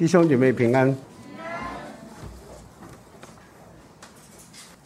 [0.00, 0.96] 弟兄姐妹平安。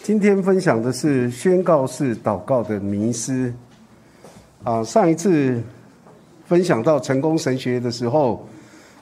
[0.02, 3.54] 今天分享的是宣告式祷告的迷思。
[4.64, 5.62] 啊，上一次
[6.46, 8.44] 分享到成功神学的时候，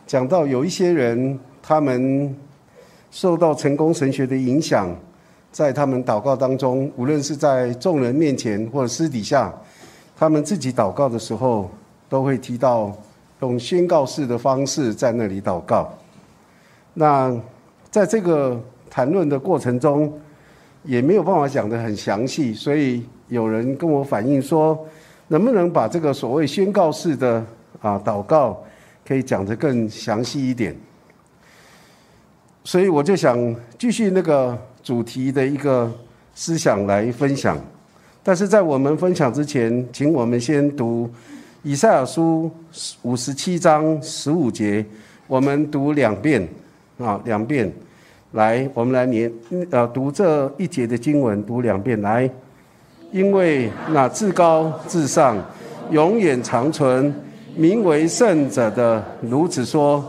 [0.07, 2.37] 讲到有一些人，他们
[3.11, 4.95] 受到成功神学的影响，
[5.51, 9.51] 在他们祷告当中，无论是在众人面前或者私底下，
[10.15, 11.71] 他们自己祷告的时候，
[12.11, 12.95] 都会提到
[13.41, 15.91] 用宣告式的方式在那里祷告。
[16.95, 17.35] 那
[17.91, 20.13] 在这个谈论的过程中，
[20.85, 24.79] 也没有办法讲得很详细，所以有人跟我反映说。
[25.29, 27.43] 能不能把这个所谓宣告式的
[27.81, 28.63] 啊祷告，
[29.07, 30.77] 可以讲得更详细一点？
[32.65, 35.91] 所以我就想继续那个主题的一个
[36.35, 37.59] 思想来分享。
[38.23, 41.11] 但是在我们分享之前，请我们先读
[41.63, 42.51] 以赛亚书
[43.01, 44.85] 五十七章十五节，
[45.27, 46.47] 我们读两遍
[47.03, 47.71] 啊，两遍。
[48.33, 49.31] 来，我们来念
[49.71, 52.29] 呃读这一节的经文，读两遍来。
[53.11, 55.37] 因为那至高至上、
[55.91, 57.15] 永远长存、
[57.55, 60.03] 名为圣者的如此说：“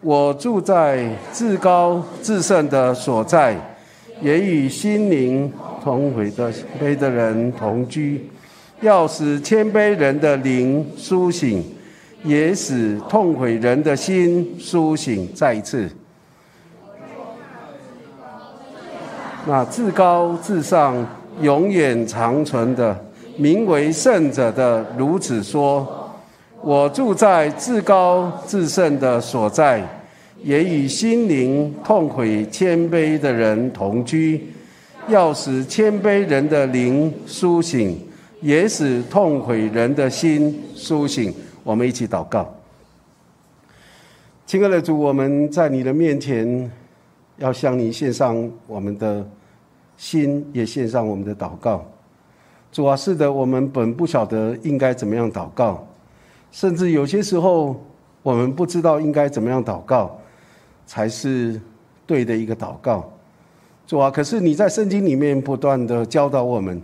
[0.00, 3.54] 我住在至高至圣的所在，
[4.22, 5.52] 也与心灵
[5.84, 8.24] 同悔的悲的人同居，
[8.80, 11.62] 要使谦卑人的灵苏醒，
[12.24, 15.86] 也使痛悔人的心苏醒。”再一次，
[19.46, 21.06] 那至高至上。
[21.40, 22.94] 永远长存的，
[23.38, 26.12] 名为圣者的如此说
[26.60, 29.82] ：“我住在至高至圣的所在，
[30.42, 34.48] 也与心灵痛悔谦卑的人同居，
[35.08, 37.98] 要使谦卑人的灵苏醒，
[38.42, 41.32] 也使痛悔人的心苏醒。”
[41.64, 42.52] 我们一起祷告，
[44.44, 46.70] 亲爱的主，我们在你的面前，
[47.40, 49.26] 要向你献上我们的。
[50.00, 51.84] 心也献上我们的祷告，
[52.72, 55.86] 主啊，是的，我们本不晓得应该怎么样祷告，
[56.50, 57.78] 甚至有些时候
[58.22, 60.18] 我们不知道应该怎么样祷告
[60.86, 61.60] 才是
[62.06, 63.12] 对的一个祷告。
[63.86, 66.80] 主啊，可是你在圣经里面不断的教导我们，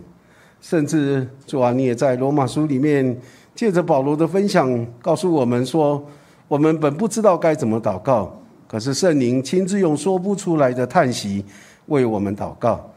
[0.61, 3.19] 甚至主啊，你也在罗马书里面
[3.55, 6.05] 借着保罗的分享告诉我们说，
[6.47, 11.43] 我们本不知道该怎么祷告，可是圣灵亲自用说不出来的叹息
[11.87, 12.89] 为我们祷告。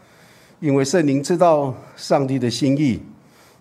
[0.60, 3.00] 因为圣灵知道上帝的心意，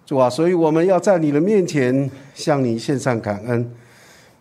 [0.05, 3.71] 主啊，所以我们要在你的面前向你献上感恩，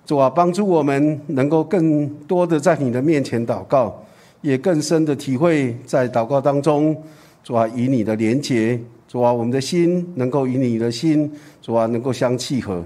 [0.05, 4.05] 主啊，帮助我们能够更多的在你的面前祷告，
[4.41, 7.01] 也更深的体会在祷告当中，
[7.45, 11.31] 主啊，与你的连结，主啊，我们的心能够与你的心，
[11.63, 12.83] 主啊，能够相契合。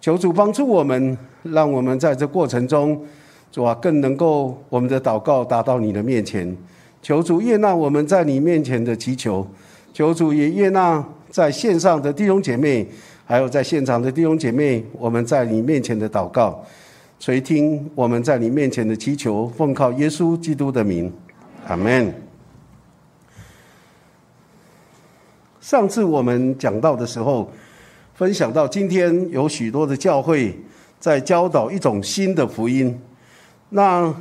[0.00, 2.98] 求主帮助我们，让我们在这过程中，
[3.52, 6.56] 主啊，更能够我们的祷告达到你的面前。
[7.02, 9.46] 求主悦纳我们在你面前的祈求，
[9.92, 12.86] 求主也悦纳在线上的弟兄姐妹，
[13.24, 16.62] 还有在现场的弟兄姐妹，我们在你面前的祷告，
[17.18, 21.12] 垂听我们在你面前的祈求，奉靠耶稣基督的名，
[21.66, 22.12] 阿门。
[25.60, 27.50] 上次我们讲到的时候，
[28.14, 30.54] 分享到今天有许多的教会
[30.98, 32.98] 在教导一种新的福音，
[33.70, 34.14] 那。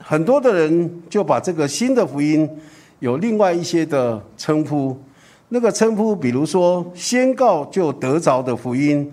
[0.00, 2.48] 很多的人就把这个新的福音
[3.00, 4.96] 有另外一些的称呼，
[5.48, 9.12] 那个称呼，比如说宣告就得着的福音，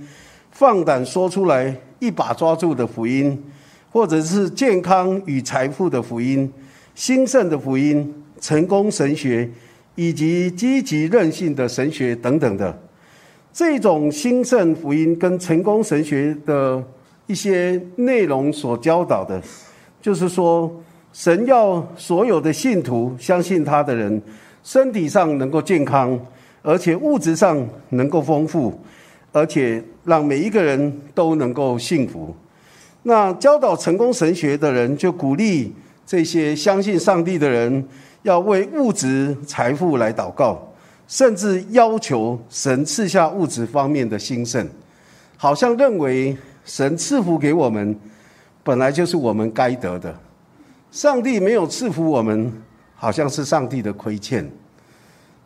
[0.52, 3.44] 放胆说出来一把抓住的福音，
[3.92, 6.50] 或者是健康与财富的福音、
[6.94, 9.50] 兴盛的福音、成功神学
[9.96, 12.80] 以及积极任性的神学等等的，
[13.52, 16.82] 这种兴盛福音跟成功神学的
[17.26, 19.42] 一些内容所教导的。
[20.06, 20.72] 就是说，
[21.14, 24.22] 神要所有的信徒相信他的人，
[24.64, 26.16] 身体上能够健康，
[26.62, 28.80] 而且物质上能够丰富，
[29.32, 32.36] 而且让每一个人都能够幸福。
[33.02, 35.74] 那教导成功神学的人，就鼓励
[36.06, 37.84] 这些相信上帝的人，
[38.22, 40.72] 要为物质财富来祷告，
[41.08, 44.70] 甚至要求神赐下物质方面的兴盛，
[45.36, 48.00] 好像认为神赐福给我们。
[48.66, 50.12] 本来就是我们该得的，
[50.90, 52.52] 上帝没有赐福我们，
[52.96, 54.50] 好像是上帝的亏欠。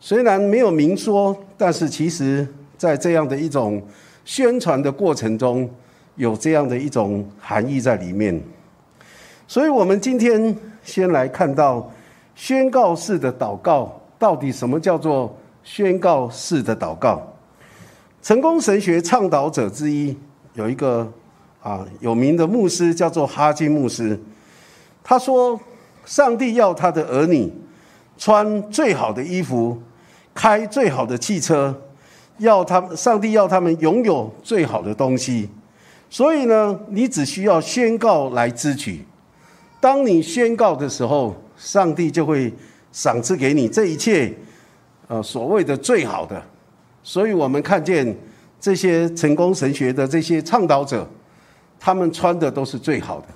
[0.00, 3.82] 虽然没有明说，但是其实在这样的一种
[4.24, 5.68] 宣传的过程中，
[6.16, 8.42] 有这样的一种含义在里面。
[9.46, 11.92] 所以，我们今天先来看到
[12.34, 17.20] 宣告式的祷告，到底什么叫做宣告式的祷告？
[18.22, 20.16] 成功神学倡导者之一
[20.54, 21.06] 有一个。
[21.62, 24.18] 啊，有名的牧师叫做哈金牧师。
[25.04, 25.58] 他说
[26.06, 27.52] ：“上帝要他的儿女
[28.16, 29.80] 穿最好的衣服，
[30.34, 31.82] 开最好的汽车，
[32.38, 35.50] 要他们，上帝要他们拥有最好的东西。
[36.08, 39.04] 所以呢，你只需要宣告来支取。
[39.80, 42.52] 当你宣告的时候，上帝就会
[42.92, 44.32] 赏赐给你这一切，
[45.08, 46.42] 呃，所谓的最好的。
[47.02, 48.16] 所以我们看见
[48.58, 51.06] 这些成功神学的这些倡导者。”
[51.80, 53.26] 他们穿的都是最好的，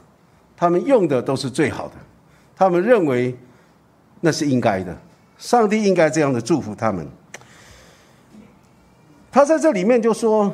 [0.55, 1.94] 他们用的都是最好的，
[2.55, 3.35] 他们认为
[4.20, 4.94] 那是应该的，
[5.38, 7.06] 上帝应该这样的祝福他们。
[9.32, 10.52] 他在这里面就说：“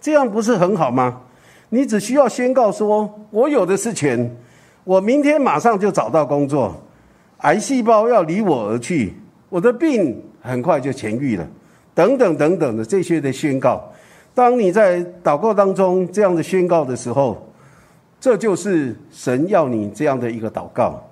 [0.00, 1.20] 这样不是很好吗？
[1.68, 4.36] 你只需要宣告说，我有的是钱，
[4.84, 6.80] 我明天马上就找到工作，
[7.38, 9.14] 癌细胞要离我而去，
[9.48, 11.46] 我的病很快就痊愈了，
[11.92, 13.82] 等等等等的这些的宣告。”
[14.34, 17.46] 当你在祷告当中这样的宣告的时候，
[18.18, 21.02] 这就是神要你这样的一个祷告。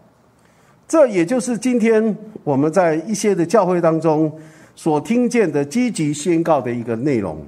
[0.89, 4.33] 这也就是今天我们在一些的教会当中
[4.75, 7.39] 所听见的积极宣告的一个内容。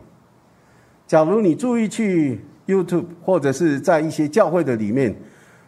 [1.06, 5.14] 假如你注意去 YouTube 或者是在一些教会的里面，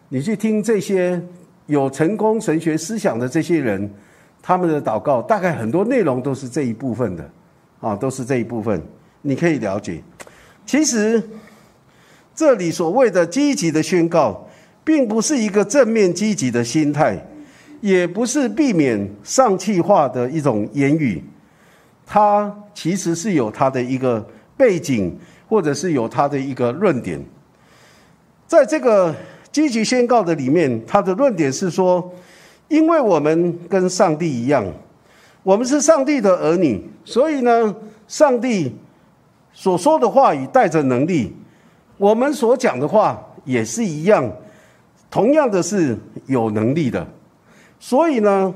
[0.08, 1.20] 你去听这些
[1.66, 3.90] 有成功神学思想的这些人，
[4.40, 7.30] 他们的祷告大概很多内容都是这一部分的，
[7.80, 8.80] 啊，都是这一部分。
[9.26, 10.02] 你可以了解，
[10.66, 11.22] 其实
[12.34, 14.46] 这里所谓的积极的宣告，
[14.84, 17.18] 并不是一个正面积极的心态，
[17.80, 21.24] 也不是避免丧气化的一种言语，
[22.04, 24.28] 它其实是有它的一个
[24.58, 25.18] 背景，
[25.48, 27.18] 或者是有它的一个论点。
[28.46, 29.14] 在这个
[29.50, 32.12] 积极宣告的里面，它的论点是说，
[32.68, 34.62] 因为我们跟上帝一样，
[35.42, 37.74] 我们是上帝的儿女，所以呢，
[38.06, 38.70] 上帝。
[39.54, 41.32] 所说的话语带着能力，
[41.96, 44.28] 我们所讲的话也是一样，
[45.08, 45.96] 同样的是
[46.26, 47.06] 有能力的。
[47.78, 48.52] 所以呢，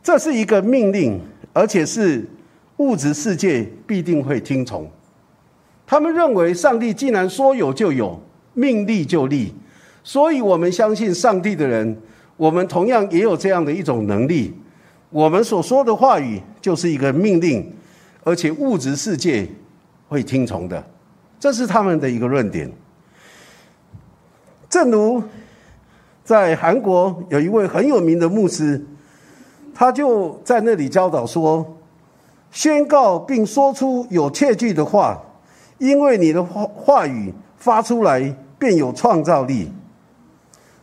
[0.00, 1.20] 这是一个命令，
[1.52, 2.24] 而且是
[2.76, 4.88] 物质世界必定会听从。
[5.84, 8.18] 他们认为上帝既然说有就有，
[8.54, 9.52] 命立就立，
[10.04, 12.00] 所以我们相信上帝的人，
[12.36, 14.54] 我们同样也有这样的一种能力。
[15.10, 17.74] 我们所说的话语就是一个命令，
[18.22, 19.48] 而且物质世界。
[20.12, 20.84] 会听从的，
[21.40, 22.70] 这是他们的一个论点。
[24.68, 25.22] 正如
[26.22, 28.84] 在韩国有一位很有名的牧师，
[29.74, 31.66] 他就在那里教导说：
[32.50, 35.18] 宣告并说出有切据的话，
[35.78, 39.72] 因为你的话话语发出来便有创造力。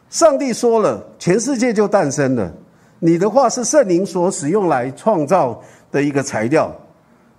[0.09, 2.51] 上帝说了，全世界就诞生了。
[2.97, 5.61] 你的话是圣灵所使用来创造
[5.91, 6.75] 的一个材料，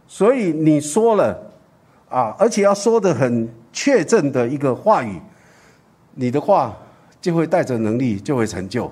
[0.06, 1.49] 所以你说了。
[2.10, 5.18] 啊，而且要说的很确证的一个话语，
[6.16, 6.76] 你的话
[7.20, 8.90] 就会带着能力，就会成就。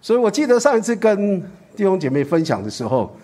[0.00, 1.38] 所以我记得上一次跟
[1.76, 3.14] 弟兄姐妹分享的时候，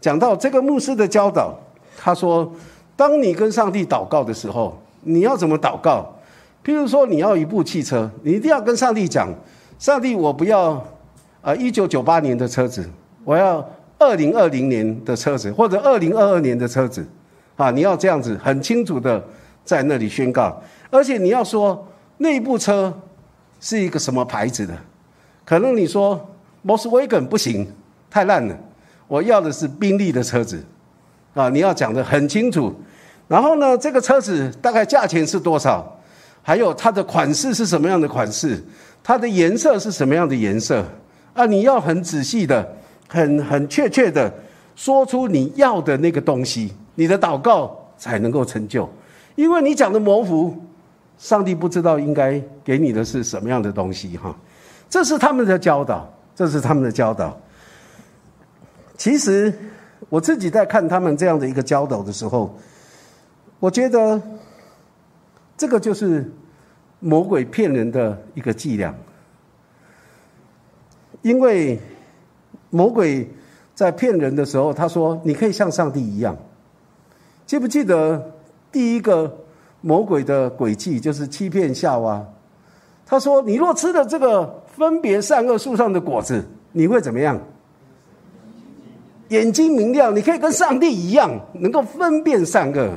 [0.00, 1.54] 讲到这个牧师的教导，
[1.98, 2.50] 他说，
[2.96, 6.10] 当你跟上帝祷告的时候，你要怎么祷告？
[6.64, 9.28] 譬如说，你要一部汽车，你一定要跟上帝讲：
[9.78, 10.82] 上帝，我不要
[11.42, 12.88] 啊，一九九八年的车子，
[13.24, 13.62] 我要
[13.98, 17.06] 二零二零年的车子，或者二零二二年的车子。
[17.62, 19.24] 啊，你要这样子很清楚的
[19.64, 20.60] 在那里宣告，
[20.90, 21.86] 而且你要说
[22.18, 22.92] 那部车
[23.60, 24.76] 是一个什么牌子的？
[25.44, 26.28] 可能你说
[26.66, 27.72] Volkswagen 不行，
[28.10, 28.58] 太烂了，
[29.06, 30.60] 我要的是宾利的车子。
[31.34, 32.74] 啊，你要讲的很清楚。
[33.28, 36.00] 然后呢，这个车子大概价钱是多少？
[36.42, 38.60] 还有它的款式是什么样的款式？
[39.04, 40.84] 它的颜色是什么样的颜色？
[41.32, 42.76] 啊，你要很仔细的、
[43.06, 44.34] 很很确切的
[44.74, 46.72] 说出你要的那个东西。
[46.94, 48.88] 你的祷告才能够成就，
[49.34, 50.54] 因为你讲的模糊，
[51.18, 54.36] 上帝不知道应该给你的是什么样的东西哈。
[54.90, 57.34] 这是他们的教导，这是他们的教导。
[58.96, 59.52] 其实
[60.08, 62.54] 我自己在看他们这样的一个教导的时候，
[63.58, 64.20] 我觉得
[65.56, 66.30] 这个就是
[67.00, 68.94] 魔鬼骗人的一个伎俩，
[71.22, 71.80] 因为
[72.68, 73.28] 魔鬼
[73.74, 76.36] 在骗人的时候，他说你可以像上帝一样。
[77.52, 78.32] 记不记得
[78.72, 79.30] 第一个
[79.82, 82.26] 魔鬼的诡计就是欺骗夏娃？
[83.04, 86.42] 他说：“你若吃了这个分别善恶树上的果子，
[86.72, 87.38] 你会怎么样？
[89.28, 92.96] 眼睛明亮，你可以跟上帝一样，能够分辨善恶，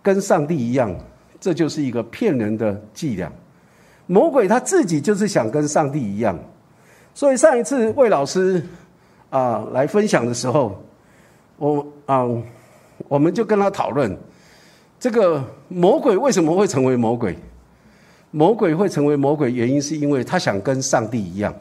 [0.00, 0.94] 跟上帝一样。
[1.40, 3.32] 这就是一个骗人的伎俩。
[4.06, 6.38] 魔鬼他自己就是想跟上帝一样。
[7.14, 8.64] 所以上一次魏老师
[9.28, 10.80] 啊来分享的时候，
[11.56, 12.28] 我啊。”
[13.08, 14.16] 我们就跟他讨论，
[14.98, 17.36] 这个魔鬼为什么会成为魔鬼？
[18.30, 21.52] 魔鬼会成为魔鬼，原因是因为他想跟上帝一样，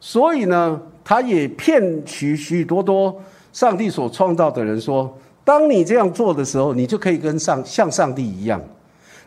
[0.00, 3.16] 所以呢，他也骗许许多多
[3.52, 8.60] 上帝所创造的人说：，当你这样做的时候，你就可以跟上像上帝一样。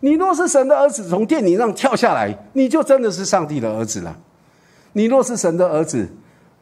[0.02, 4.18] 你若是神的儿子，从殿顶上跳下来，你就真的是上帝的儿子了。
[4.94, 6.06] 你若是神的儿子，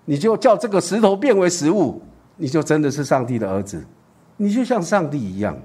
[0.05, 1.99] 你就叫这个石头变为食物，
[2.37, 3.83] 你就真的是上帝的儿子，
[4.41, 5.57] 你就像上帝一样。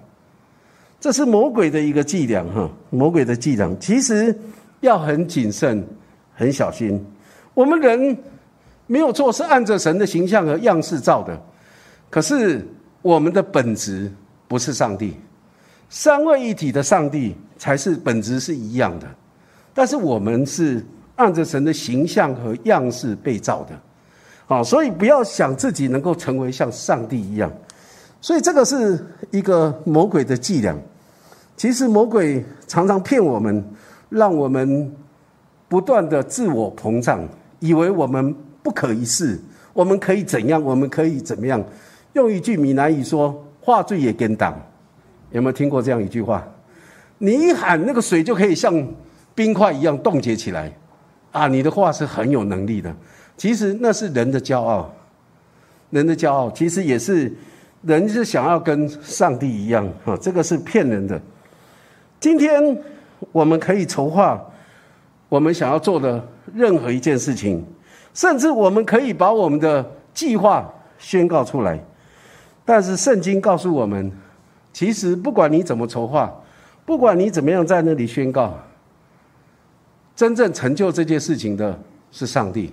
[0.99, 2.69] 这是魔鬼的一个伎俩，哈！
[2.91, 4.37] 魔鬼的伎俩，其实
[4.81, 5.87] 要很谨慎、
[6.35, 7.05] 很小心。
[7.53, 8.17] 我们人
[8.87, 11.41] 没有错，是按着神的形象和样式造的，
[12.11, 12.67] 可是
[13.01, 14.11] 我们的本质
[14.49, 15.15] 不是上帝，
[15.89, 19.07] 三位一体的上帝才是本质是一样的。
[19.73, 20.85] 但是我们是
[21.17, 23.79] 按着神的形象和样式被造的，
[24.47, 27.53] 好，所以不要想自己能够成为像上帝一样。
[28.25, 28.99] 所以这个是
[29.31, 30.75] 一个魔鬼的伎俩。
[31.59, 33.63] 其实魔鬼常常骗我们，
[34.09, 34.91] 让我们
[35.69, 37.23] 不断的自我膨胀，
[37.61, 39.39] 以为我们不可一世，
[39.75, 40.63] 我们可以怎样？
[40.63, 41.63] 我们可以怎么样？
[42.15, 44.59] 用一句闽南语说：“话最也跟党。”
[45.31, 46.43] 有没有听过这样一句话？
[47.19, 48.75] 你一喊那个水就可以像
[49.35, 50.73] 冰块一样冻结起来
[51.31, 51.47] 啊！
[51.47, 52.91] 你的话是很有能力的。
[53.37, 54.91] 其实那是人的骄傲，
[55.91, 57.31] 人的骄傲其实也是
[57.87, 60.17] 人是想要跟上帝一样啊！
[60.21, 61.21] 这个是骗人的。
[62.19, 62.79] 今天
[63.31, 64.43] 我们可以筹划
[65.29, 67.65] 我们想要做的任何一件事情，
[68.15, 71.79] 甚至我们可以把我们的计划宣告出来。
[72.65, 74.11] 但是圣经告诉我们，
[74.73, 76.33] 其实不管你怎么筹划，
[76.87, 78.59] 不管你怎么样在那里宣告，
[80.17, 81.79] 真正成就这件事情的
[82.11, 82.73] 是上帝，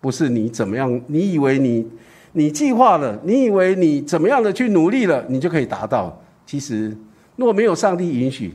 [0.00, 0.98] 不是你怎么样？
[1.06, 1.86] 你以为你
[2.32, 6.20] 你计划了，你以为你怎么样的去努力了，你就可以达到？
[6.46, 6.96] 其实
[7.36, 8.54] 若没有上帝允许。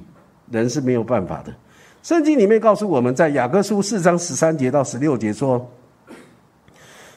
[0.51, 1.51] 人是没有办法的。
[2.03, 5.67] 圣经里面告诉我们在雅各书四章十三节到十六节说：“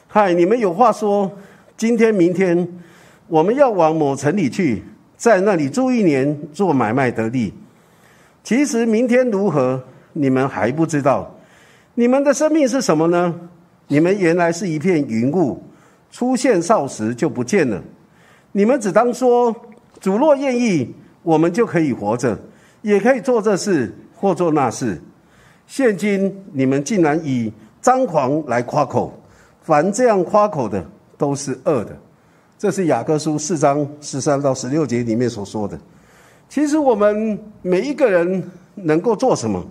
[0.09, 1.31] 嗨，你们有话说，
[1.77, 2.67] 今天、明天
[3.27, 4.83] 我们要往某城里去，
[5.15, 7.53] 在那里住一年，做买卖得利。
[8.43, 9.79] 其实明天如何，
[10.13, 11.37] 你们还不知道。
[11.93, 13.35] 你们的生命是什么呢？
[13.89, 15.63] 你们原来是一片云雾，
[16.11, 17.81] 出现少时就不见了。
[18.51, 19.55] 你们只当说：
[19.99, 22.37] 主若愿意，我们就可以活着。”
[22.81, 25.01] 也可以做这事或做那事，
[25.67, 27.51] 现今你们竟然以
[27.81, 29.13] 张狂来夸口，
[29.61, 30.81] 凡这样夸口的
[31.17, 31.93] 都是恶的。
[32.57, 35.77] 这是雅各书四章十三到十六节里面所说的。
[36.47, 38.41] 其实我们每一个人
[38.75, 39.61] 能够做什么，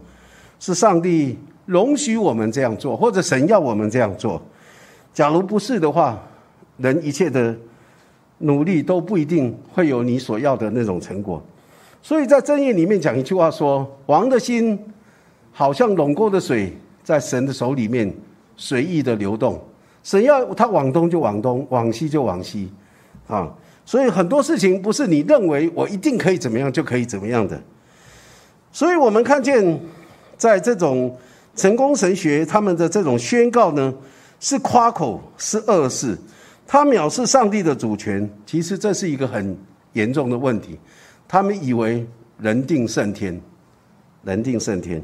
[0.60, 4.38] 是上帝容许我们这样做，或者神要我们这样做。
[5.12, 6.18] 假如不是的话，
[6.76, 7.56] 人一切的
[8.38, 11.42] 努力都不一定会有你所要的那种成果。
[12.00, 14.78] 所以在正业里面讲一句话说：“王的心
[15.52, 16.72] 好像垄沟的水，
[17.02, 18.14] 在神的手里面
[18.56, 19.60] 随意的流动。
[20.04, 22.70] 神要他往东就往东，往西就往西，
[23.26, 23.52] 啊！
[23.84, 27.60] 所以很多事情不是你认为我一定可以怎么样就可以怎么样的。
[28.70, 29.80] 所以我们看见，
[30.36, 31.14] 在这种
[31.56, 33.92] 成功神学他们的这种宣告呢，
[34.40, 36.16] 是夸口，是恶事，
[36.66, 38.28] 他藐视上帝的主权。
[38.46, 39.56] 其实这是一个很
[39.94, 40.78] 严重的问题。”
[41.28, 42.06] 他们以为
[42.38, 43.38] 人定胜天，
[44.24, 45.02] 人定胜天，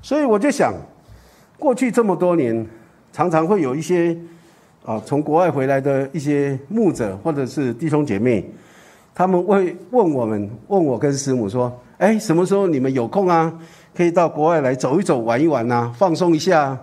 [0.00, 0.72] 所以我就想，
[1.58, 2.66] 过去这么多年，
[3.12, 4.16] 常常会有一些
[4.86, 8.50] 啊从国外回来的一些牧者或者是弟兄姐妹，
[9.14, 13.52] 他们会问我们，问我跟师母说：“哎，什么时候你们有空啊？
[13.94, 16.78] 可以到国外来走一走、玩一玩呐，放松一下。”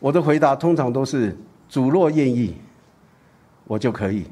[0.00, 1.36] 我的回答通常都是
[1.68, 2.54] ：“主若愿意，
[3.64, 4.22] 我就可以；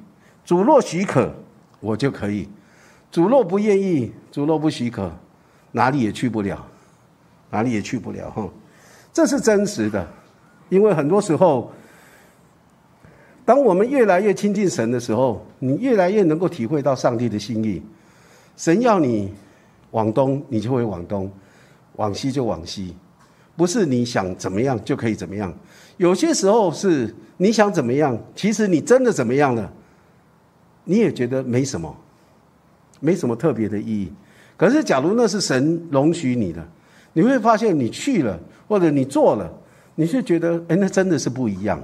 [0.45, 1.35] 主若许可，
[1.81, 2.49] 我就可以。”
[3.11, 5.11] 主若不愿意，主若不许可，
[5.73, 6.67] 哪里也去不了，
[7.51, 8.47] 哪里也去不了哈。
[9.13, 10.07] 这是真实的，
[10.69, 11.73] 因为很多时候，
[13.45, 17.81] 当我们越来越亲近神的时候，你越来越能够体会到上帝的心意。
[18.57, 19.33] 神要你
[19.93, 21.31] 往东，你就会往东；
[21.95, 22.95] 往西就往西，
[23.57, 25.53] 不是你想怎么样就可以怎么样。
[25.97, 29.73] 有些时候是你想怎么样，其实你真的怎么样了，
[30.85, 31.97] 你也觉得没什么。
[32.99, 34.11] 没什么特别的意义，
[34.57, 36.67] 可是假如那是神容许你的，
[37.13, 39.53] 你会发现你去了或者你做了，
[39.97, 41.79] 你是觉得哎，那真的是不一样，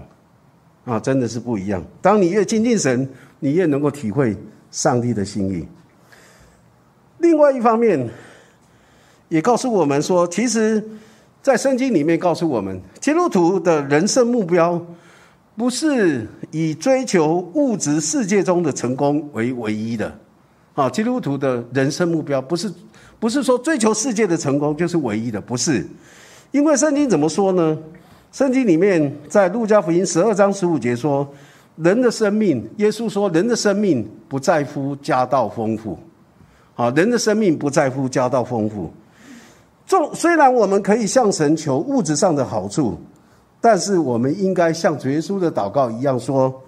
[0.87, 1.85] 啊，真的是不一样。
[2.00, 3.07] 当你越亲近神，
[3.41, 4.35] 你越能够体会
[4.71, 5.69] 上帝的心意。
[7.19, 8.09] 另外一方面，
[9.29, 10.83] 也告诉我们说，其实，
[11.43, 14.81] 在圣经里面告诉我们，基督徒的人生目标
[15.57, 20.17] 不是以追求物质世界中的成功为唯一的。
[20.75, 22.73] 啊，基督徒的人生目标不是
[23.19, 25.85] 不是说追求世界的成功就是唯一的，不是。
[26.53, 27.77] 因为圣经怎么说呢？
[28.31, 31.29] 圣经里面在路加福音十二章十五节说，
[31.77, 35.99] 人的生命，耶稣说，人的生命不在乎家道丰富，
[36.77, 38.93] 啊，人的生命不在乎家道丰富。
[40.15, 42.99] 虽然我们可以向神求物质上的好处，
[43.61, 46.63] 但是我们应该像主耶稣的祷告一样说，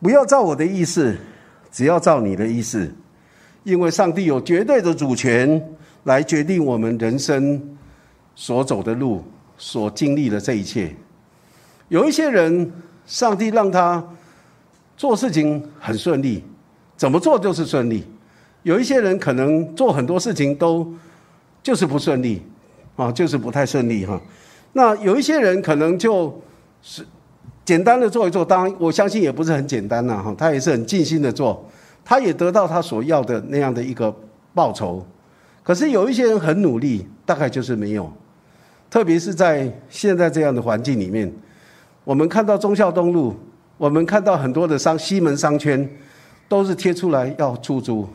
[0.00, 1.16] 不要照我的意思，
[1.70, 2.92] 只要照你的意思，
[3.64, 5.62] 因为上帝有绝对的主权
[6.04, 7.60] 来决定我们人生。
[8.36, 9.22] 所走的路，
[9.58, 10.94] 所经历的这一切，
[11.88, 12.72] 有一些人，
[13.04, 14.02] 上帝让他
[14.96, 16.42] 做事情很顺利，
[16.96, 18.02] 怎么做就是顺利；
[18.62, 20.90] 有一些人可能做很多事情都
[21.62, 22.42] 就是不顺利，
[22.96, 24.20] 啊，就是不太顺利哈。
[24.72, 26.40] 那有一些人可能就
[26.80, 27.04] 是
[27.64, 31.68] 简单的做一做，当然我相信也不是很简单呐哈，他也是很尽心的做，
[32.04, 34.14] 他也得到他所要的那样的一个
[34.54, 35.04] 报酬。
[35.62, 38.10] 可是有一些人很努力，大概就是没有。
[38.88, 41.32] 特别是在现在这样的环境里面，
[42.02, 43.36] 我们看到忠孝东路，
[43.76, 45.88] 我们看到很多的商西门商圈，
[46.48, 48.08] 都是贴出来要出租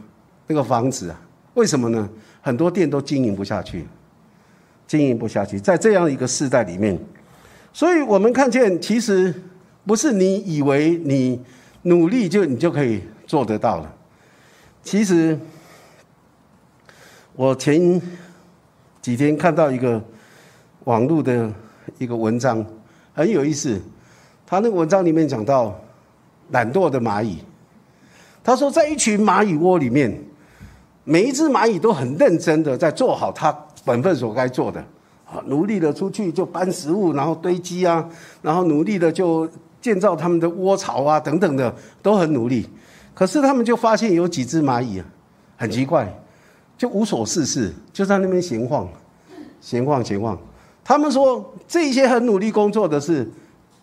[0.47, 1.21] 那个房子啊？
[1.53, 2.09] 为什么呢？
[2.45, 3.87] 很多店都经营不下去，
[4.85, 6.95] 经营不下去，在这样一个时代里面，
[7.73, 9.33] 所以我们看见，其实
[9.83, 11.41] 不是你以为你
[11.81, 13.91] 努力就你就可以做得到了。
[14.83, 15.35] 其实
[17.33, 17.99] 我前
[19.01, 19.99] 几天看到一个。
[20.85, 21.51] 网络的
[21.97, 22.63] 一个文章
[23.11, 23.81] 很有意思，
[24.45, 25.75] 他那个文章里面讲到
[26.51, 27.39] 懒惰的蚂蚁。
[28.43, 30.15] 他说，在一群蚂蚁窝里面，
[31.05, 34.79] 每一只蚂蚁都很认真的在做好它本分所该做的，
[35.25, 38.03] 啊，努力的出去就搬食物，然后堆积啊，
[38.41, 39.47] 然后努力的就
[39.79, 42.67] 建造他们的窝巢啊，等等的都很努力。
[43.13, 45.05] 可是他们就发现有几只蚂蚁啊
[45.57, 46.11] 很奇怪，
[46.77, 48.89] 就无所事事，就在那边闲晃，
[49.61, 50.37] 闲晃闲晃。
[50.83, 53.31] 他们说，这些很努力工作的是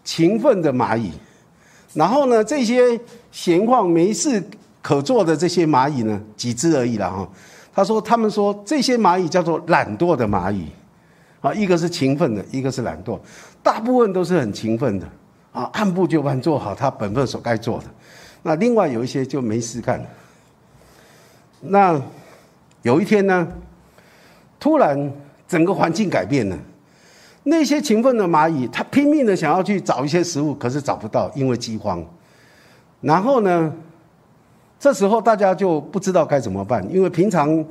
[0.03, 1.13] 勤奋的蚂蚁，
[1.95, 4.43] 然后呢，这些闲晃没事
[4.83, 7.27] 可做的这些蚂蚁呢，几只而已了哈。
[7.73, 10.67] 他说，他们说这些蚂蚁叫做懒惰的蚂蚁，
[11.41, 13.19] 啊，一个是勤奋的，一个是懒惰，
[13.63, 15.09] 大部分都是很勤奋的，
[15.53, 17.85] 啊，按部就班做好他本分所该做的。
[18.43, 20.05] 那另外有一些就没事干。
[21.61, 21.99] 那
[22.83, 23.47] 有一天呢，
[24.59, 25.13] 突然
[25.47, 26.59] 整个环境改变了。
[27.45, 32.05] 那些勤奋的蚂蚁，它拼命的想要去找一些食物，可是找不到，因为饥荒。
[33.01, 33.73] 然后呢，
[34.83, 37.65] 这时候大家就不知道该怎么办，因为平常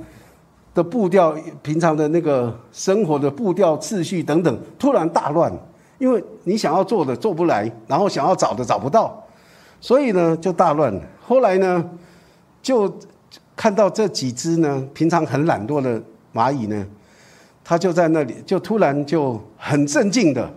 [0.74, 5.52] 的步调、平常的那个生活的步调、秩序等等，突然大乱。
[5.98, 9.22] 因为你想要做的做不来，然后想要找的找不到，
[9.82, 10.98] 所以呢就大乱。
[11.22, 11.84] 后来呢，
[12.62, 12.90] 就
[13.58, 16.02] 看到这几只呢，平常很懒惰的
[16.34, 16.88] 蚂蚁呢。
[17.62, 20.50] 它就在那里，就突然就很镇静的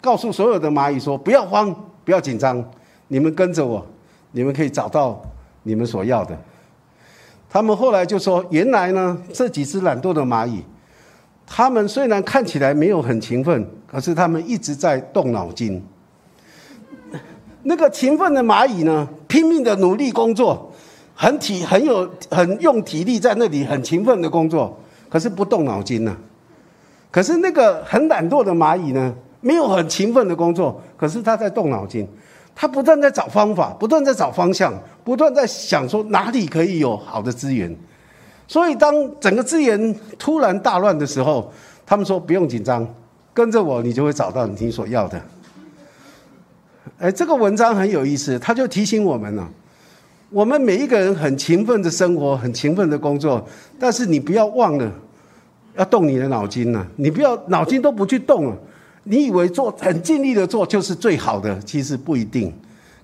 [0.00, 1.70] 告诉所有的蚂蚁说：“不要慌，
[2.06, 2.64] 不要紧张，
[3.08, 3.84] 你们跟着我，
[4.32, 5.20] 你们可以找到
[5.62, 6.36] 你们所要的。”
[7.48, 10.62] 他们后来就说：“原来呢，这几只懒惰的蚂蚁，
[11.46, 15.82] 他们虽然看起来没有很勤奋，可是他们一直在动脑筋。
[17.64, 20.72] 那个勤奋的蚂蚁呢，拼命的努力工作，
[21.14, 26.16] 很体很有很用体力在那里很勤奋的工作，可是不动脑筋呢。”
[27.10, 32.06] 可是那个很懒惰的蚂蚁呢，没有很勤奋的工作，可是他在动脑筋，
[32.60, 34.70] 他不断在找方法，不断在找方向，
[35.02, 37.74] 不断在想说哪里可以有好的资源。
[38.46, 41.50] 所以当整个资源突然大乱的时候，
[41.86, 42.86] 他们说不用紧张，
[43.32, 45.18] 跟着我，你就会找到你所要的。
[46.98, 49.48] 哎，这个文章很有意思，他就提醒我们了：
[50.28, 53.42] 我们每一个人很勤奋的生活，很勤奋的工作，
[53.78, 54.92] 但是你不要忘了。
[55.76, 58.56] 要动你的脑筋呢，你不要脑筋都不去动了。
[59.10, 62.54] 你以为做很尽力的做就是最好的，其实不一定。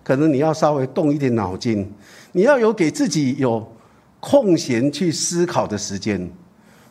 [0.04, 1.84] 可能你要稍微动一点脑筋，
[2.30, 3.66] 你要有给自己有
[4.20, 6.30] 空闲去思考的时间。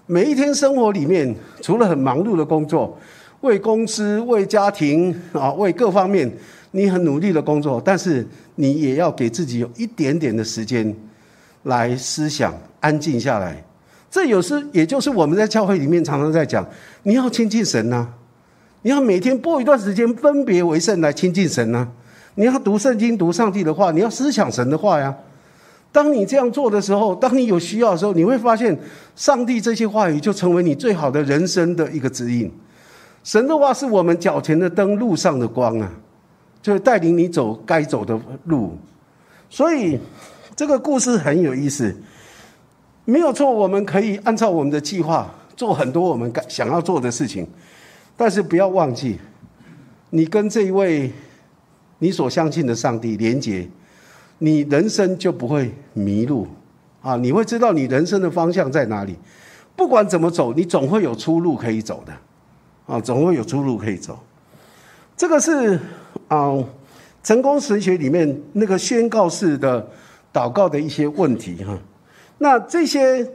[0.05, 2.99] 每一天生活里面，除了很忙碌的工作，
[3.39, 6.29] 为公司、为家庭啊、为各方面，
[6.71, 10.93] 你很努力的工作，但是你也要给自己有一点点的时间
[11.63, 13.63] 来思想，安静下来。
[14.11, 16.67] 这有时也就是我们在教会里面常常在讲，
[17.03, 18.05] 你要亲近神呐，
[18.85, 21.87] 你要每天播一段时间分别为圣来亲近神呐，
[22.35, 25.11] 你要读圣经、读上帝的话，你要思想神的话呀。
[25.91, 28.77] 当你这样做的时候，当你有需要的时候，你会发现
[29.15, 32.51] 上帝这些话语就成为你最好的人生的一个指引。
[33.23, 35.91] 神的话是我们脚前的灯，路上的光啊，
[36.61, 38.77] 就是带领你走该走的路。
[39.49, 39.99] 所以
[40.55, 41.91] 这个故事很有意思。
[43.05, 47.47] 没有错，我们可以按照我们的计划做很多我们该想要做的事情，
[48.17, 49.19] 但是不要忘记，
[50.09, 51.11] 你跟这一位
[51.99, 53.67] 你所相信的上帝连结，
[54.39, 56.47] 你人生就不会迷路
[57.01, 57.15] 啊！
[57.17, 59.15] 你会知道你人生的方向在哪里。
[59.75, 62.13] 不管怎么走，你总会有出路可以走的
[62.85, 64.17] 啊，总会有出路可以走。
[65.17, 65.79] 这个是
[66.29, 66.53] 啊，
[67.23, 69.85] 成功神学里面那个宣告式的
[70.31, 71.77] 祷告的一些问题哈。
[72.37, 73.29] 那这些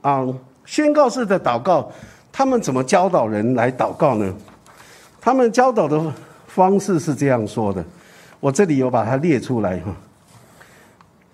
[0.00, 0.26] 啊，
[0.64, 1.90] 宣告式的祷告，
[2.36, 4.34] 他们怎么教导人来祷告呢？
[5.20, 6.12] 他们教导的
[6.48, 7.82] 方式是这样说的，
[8.40, 9.94] 我这里有把它列出来哈。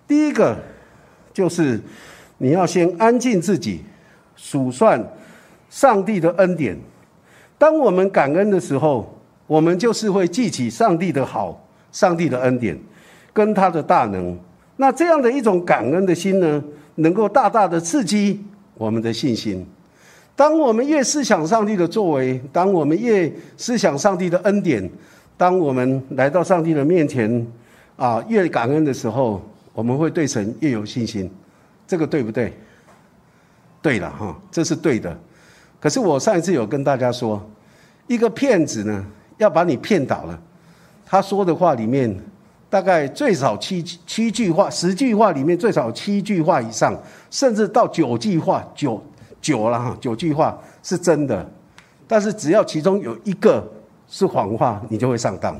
[0.06, 0.54] 第一个
[1.32, 1.80] 就是
[2.36, 3.80] 你要先安静自己，
[4.36, 5.02] 数算
[5.70, 6.78] 上帝的恩典。
[7.56, 12.78] 当我们感恩的时候，我们就是会记起上帝的好，上帝的恩典
[13.32, 14.38] 跟他的大能。
[14.76, 16.62] 那这样的一种感恩的心呢？
[16.96, 19.66] 能够大大的刺激我们的信心。
[20.40, 24.90] 当我们越思想上帝的作为，当我们越思想上帝的恩典，
[25.36, 27.46] 当我们来到上帝的面前，
[27.94, 29.42] 啊，越感恩的时候，
[29.74, 31.30] 我们会对神越有信心。
[31.86, 32.56] 这个对不对？
[33.82, 35.14] 对了哈，这是对的。
[35.78, 37.38] 可是我上一次有跟大家说，
[38.06, 39.04] 一个骗子呢，
[39.36, 40.40] 要把你骗倒了，
[41.04, 42.18] 他说的话里面。
[42.70, 46.96] 大概最少七七句话，十句话里面最少七句话以上，
[47.28, 49.02] 甚至到九句话，九
[49.40, 51.48] 九了哈，九句话是真的。
[52.06, 53.66] 但是只要其中有一个
[54.08, 55.56] 是谎话，你就会上当。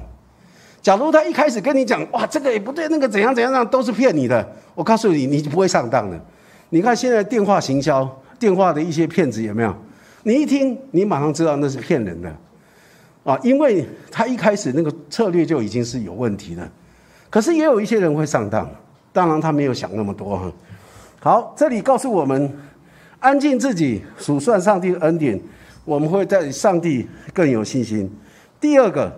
[0.83, 6.19] 假如他一开始跟你讲，哇，这个也不对，那个怎样怎样，那都是骗你的，我告诉你，你不会上当的。
[6.71, 9.75] 你看现在电话行销，电话的一些骗子有没有？
[10.23, 12.31] 你一听，你马上知道那是骗人的
[13.25, 16.69] 啊，因为他一开始那个策略就已经是有问题的。
[17.29, 18.69] 可是也有一些人会上当，
[19.13, 20.53] 当然他没有想那么多哈。
[21.21, 22.51] 好，这里告诉我们，
[23.21, 25.39] 安静自己，数算上帝的恩典，
[25.85, 28.11] 我们会在上帝更有信心。
[28.59, 29.15] 第二个，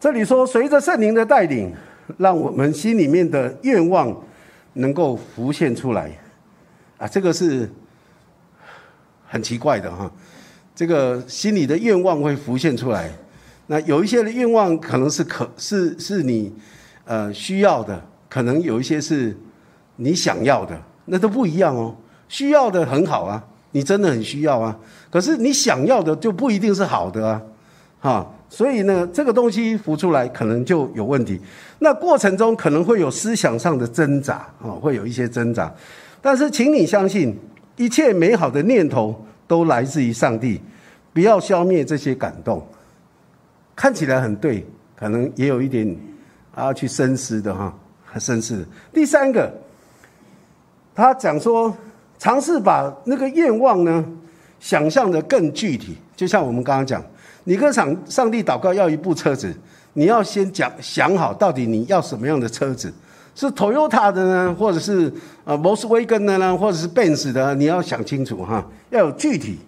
[0.00, 1.72] 这里说随着圣灵的带领，
[2.16, 4.14] 让我们心里面的愿望
[4.72, 6.10] 能够浮现出来。
[6.96, 7.70] 啊，这个是
[9.26, 10.10] 很奇怪的哈，
[10.74, 13.10] 这个心里的愿望会浮现出来。
[13.66, 16.52] 那有一些的愿望可能是可是是你，
[17.04, 19.36] 呃需要的，可能有一些是
[19.96, 21.94] 你想要的，那都不一样哦。
[22.28, 24.78] 需要的很好啊，你真的很需要啊。
[25.10, 27.42] 可是你想要的就不一定是好的啊，
[28.00, 28.34] 哈。
[28.48, 31.40] 所以呢，这个东西浮出来可能就有问题。
[31.78, 35.72] 那过程中可能会有思想上的挣扎啊，会有一些挣扎。
[36.20, 37.34] 但是，请你相信，
[37.76, 40.60] 一切美好的念头都来自于上帝，
[41.14, 42.62] 不要消灭这些感动。
[43.74, 45.96] 看起来很对，可能也有一点
[46.54, 48.66] 啊去深思的哈，很深思。
[48.92, 49.50] 第三个，
[50.94, 51.74] 他讲说，
[52.18, 54.04] 尝试把那个愿望呢
[54.60, 57.02] 想象的更具体，就像我们刚刚讲，
[57.44, 59.54] 你跟上上帝祷告要一部车子，
[59.94, 62.92] 你要先讲想好到底你要什么样的车子，
[63.34, 65.12] 是 Toyota 的呢，或者是
[65.44, 69.58] 呃 Volkswagen 的呢，或者是 Benz 的，你要想清楚哈，要有具体。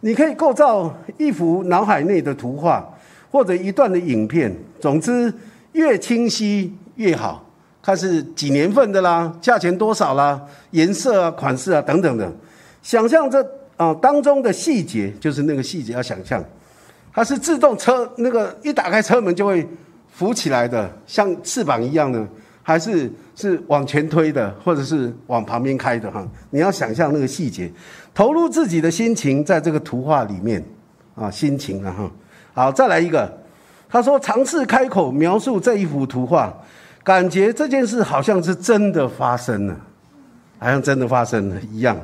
[0.00, 2.88] 你可以构造一幅脑海内的图画。
[3.30, 4.50] 或者一段的影片，
[4.80, 5.30] 总之
[5.72, 7.44] 越清晰越好。
[7.80, 10.40] 看是几年份的啦，价钱多少啦，
[10.72, 12.30] 颜色啊、款式啊等等的。
[12.82, 13.42] 想象这
[13.76, 16.44] 啊当中的细节，就是那个细节要想象，
[17.12, 19.66] 它是自动车那个一打开车门就会
[20.10, 22.26] 浮起来的，像翅膀一样的，
[22.62, 26.26] 还是是往前推的，或者是往旁边开的哈？
[26.50, 27.72] 你要想象那个细节，
[28.12, 30.62] 投入自己的心情在这个图画里面
[31.14, 32.10] 啊，心情啊哈。
[32.52, 33.32] 好，再来一个。
[33.90, 36.54] 他说：“尝试开口描述这一幅图画，
[37.08, 39.74] 感觉这件事好像是真的发生了，
[40.58, 41.96] 好像真的发生了一样。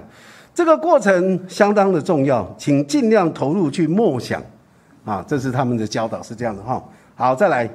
[0.55, 4.43] 这个过程相当的重要，请尽量投入去默想。
[5.05, 6.83] 啊，这是他们的教导，是这样的哈。
[7.17, 7.69] 好，再来。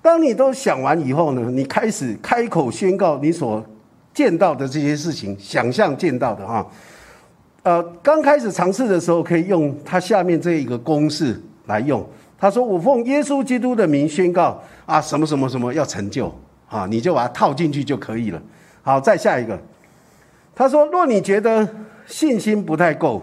[0.00, 3.60] 当你都想完以后呢，你开始开口宣告你所
[4.14, 6.64] 见到的这些事情，想象见到的哈。
[7.64, 12.06] 呃，刚开始尝试的时候，可以用它下面这一个公式。”来用，
[12.38, 16.32] 他说：“我奉耶稣基督的名宣告啊，什么什么什么要成就
[16.70, 18.42] 啊，你就把它套进去就可以了。”
[18.82, 19.60] 好，再下一个，
[20.54, 21.68] 他说：“若你觉得
[22.06, 23.22] 信心不太够，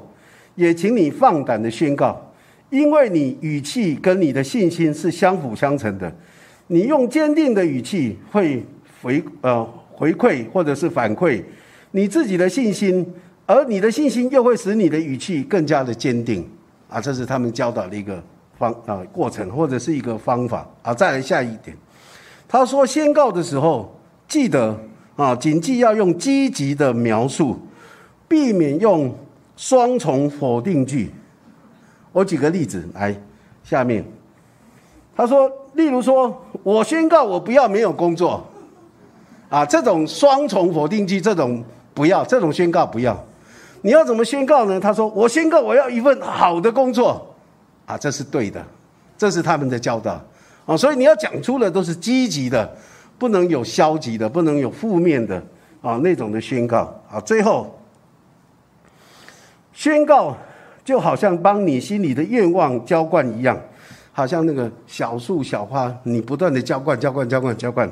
[0.54, 2.32] 也请你放胆的宣告，
[2.70, 6.14] 因为你语气跟你的信心是相辅相成的。
[6.68, 8.64] 你用坚定的语气会
[9.02, 11.44] 回呃回馈或者是反馈
[11.92, 13.04] 你自己的信心，
[13.48, 16.48] 而你的信心又会使你的语气更加的坚定
[16.88, 18.22] 啊，这是他们教导的一个。”
[18.58, 21.78] 方啊，过程或者是一个方法啊，再来下一点。
[22.48, 23.94] 他说宣告的时候，
[24.28, 24.78] 记得
[25.16, 27.60] 啊，谨记要用积极的描述，
[28.28, 29.14] 避免用
[29.56, 31.12] 双重否定句。
[32.12, 33.16] 我举个例子来，
[33.64, 34.04] 下面
[35.16, 38.46] 他说，例如说，我宣告我不要没有工作，
[39.50, 43.18] 啊，这种双重否定句，这种不要，这种宣告不要。
[43.82, 44.80] 你要怎么宣告呢？
[44.80, 47.36] 他说，我宣告我要一份好的工作，
[47.86, 48.64] 啊，这是对的，
[49.18, 50.20] 这是他们的教导，
[50.68, 52.78] 啊，所以你要讲出的都是积极的。
[53.20, 55.44] 不能有消极的，不能有负面的
[55.82, 57.20] 啊那种的宣告啊。
[57.22, 57.76] 最后，
[59.74, 60.38] 宣告
[60.86, 63.60] 就好像帮你心里的愿望浇灌一样，
[64.12, 67.90] 好像那个小树小花，你不断的浇灌、浇灌、浇灌、浇灌，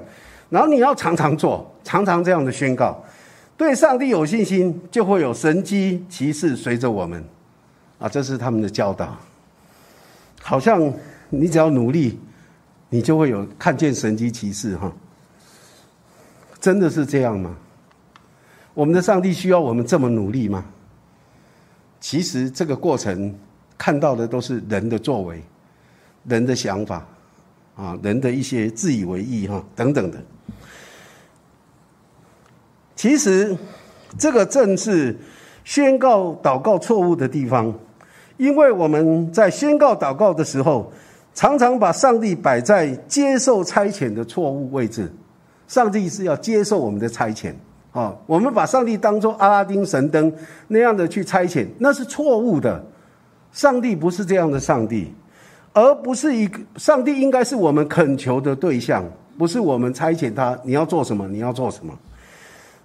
[0.51, 3.03] 然后你要常常做，常常这样的宣告，
[3.57, 7.23] 对上帝有信心，就会有神机骑士随着我们
[7.97, 8.07] 啊。
[8.07, 9.17] 这是他们的教导，
[10.43, 10.93] 好像
[11.31, 12.19] 你只要努力，
[12.95, 14.89] 你就会有看见神机骑士哈。
[16.61, 17.53] 真的是这样吗？
[18.73, 20.63] 我们的上帝需要我们这么努力吗？
[21.99, 23.37] 其实这个过程
[23.77, 25.43] 看到的都是人的作为、
[26.23, 27.05] 人的想法
[27.75, 30.17] 啊，人的一些自以为意哈等等的。
[32.95, 33.57] 其实
[34.17, 35.13] 这个正是
[35.65, 37.77] 宣告祷告错误的地方，
[38.37, 40.93] 因为我们在宣告祷告的时候，
[41.35, 45.11] 常常把上帝摆在接受差遣的错误位置。
[45.67, 47.51] 上帝是要接受我们的差遣
[47.91, 48.15] 啊！
[48.27, 50.31] 我们把上帝当作阿拉丁神灯
[50.67, 52.83] 那样的去差遣，那是错误的。
[53.51, 55.11] 上帝不是这样的上帝，
[55.73, 59.03] 而不是一个上帝应该是我们恳求的对象，
[59.37, 61.93] 不是我们差遣他你要做什么，你要做什么。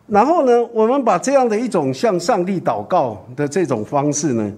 [0.06, 4.52] 然后呢，我们把这样的一种向上帝祷告的这种方式呢，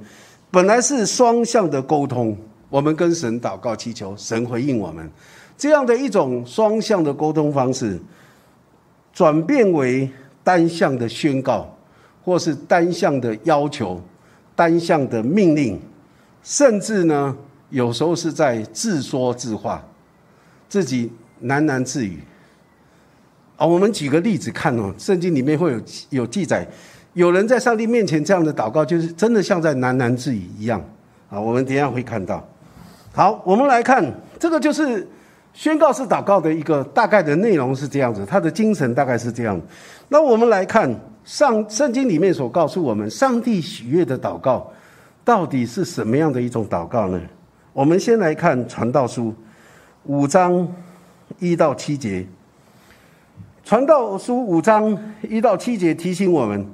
[0.50, 2.37] 本来是双向的沟通，
[2.72, 5.06] 我们跟神祷告祈求，神回应我们。
[5.58, 8.00] 这样的一种双向的沟通方式，
[9.12, 10.08] 转变为
[10.42, 11.68] 单向的宣告，
[12.24, 14.00] 或是单向的要求、
[14.56, 15.78] 单向的命令，
[16.42, 17.37] 甚至呢，
[17.68, 19.85] 有时候是在自说自话，
[20.66, 21.12] 自己
[21.44, 22.20] 喃喃自语。
[23.58, 26.66] 啊，我们举个例子看哦，圣经里面会有有记载，
[27.12, 30.82] 有人在上帝面前这样的祷告，就是真的像在喃喃自语一样。
[31.28, 32.42] 啊，我们等下会看到。
[33.14, 35.09] 好，我们来看这个就是。
[35.55, 39.61] 宣告式祷告的一个大概的内容是这样子，它的精神大概是这样。
[40.09, 40.90] 那我们来看
[41.27, 44.72] 上圣经里面所告诉我们，上帝喜悦的祷告
[45.27, 47.20] 到底是什么样的一种祷告呢？
[47.75, 49.35] 我们先来看传道书
[50.05, 50.66] 五章
[51.38, 52.27] 一到七节。
[53.62, 56.66] 传道书五章一到七节提醒我们，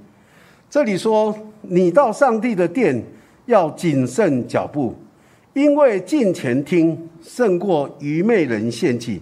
[0.70, 3.04] 这里说：你到上帝的殿
[3.46, 4.94] 要谨慎脚步。
[5.58, 9.20] 因为近前听胜过愚昧人献祭，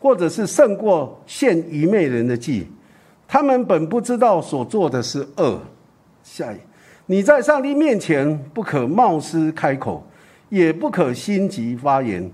[0.00, 2.66] 或者是胜过献愚昧人的祭，
[3.28, 5.60] 他们本不知道所做的是恶。
[6.24, 6.56] 下一，
[7.06, 10.04] 你在上帝面前不可冒失开口，
[10.48, 12.28] 也不可心急发言，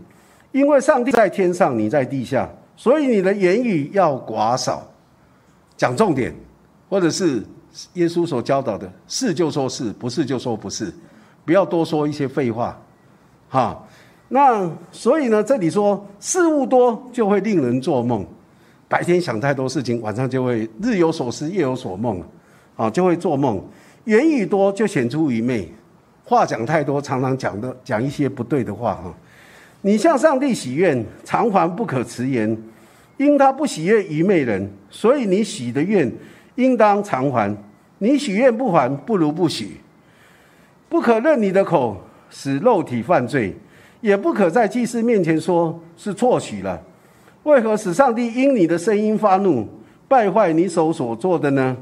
[0.53, 4.91] 因为上帝在天上，你在地下，所以你的言语要寡少，
[5.77, 6.35] 讲重点，
[6.89, 7.43] 或者是
[7.93, 10.91] 耶稣所教导的，是就说是不是就说不是，
[11.45, 12.81] 不要多说一些废话。
[13.53, 13.79] 哈，
[14.29, 18.25] 那所以呢，这里说事物多就会令人做梦，
[18.89, 22.23] 白天想太多事情，晚上就会日有所思夜有所梦，
[22.77, 23.63] 啊，就会做梦。
[24.07, 25.71] 言语多就显出愚昧，
[26.25, 29.13] 话讲太多，常常讲的讲一些不对的话哈。
[29.83, 32.57] 你向上帝许愿，偿还不可迟延，
[33.19, 36.11] 因他不喜悦愚昧人，所以你许的愿
[36.55, 37.55] 应当偿还。
[37.99, 39.77] 你许愿不还，不如不许，
[40.89, 42.01] 不可任你的口。
[42.35, 43.55] 使肉体犯罪，
[44.01, 46.83] 也不可在祭司面前说是错许了。
[47.43, 49.69] 为何使上帝因你的声音发怒，
[50.09, 51.77] 败坏你手所做的呢？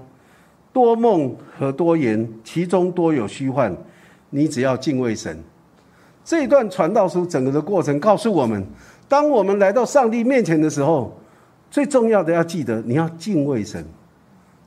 [0.72, 3.74] 多梦和多言，其中多有虚幻。
[4.30, 5.38] 你只要敬畏神。
[6.24, 8.64] 这一段传道书整个的过程告诉我们：
[9.08, 11.16] 当我们来到上帝面前的时候，
[11.70, 13.84] 最重要的要记得，你要敬畏神。